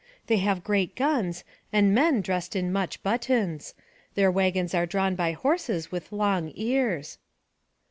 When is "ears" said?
6.55-7.19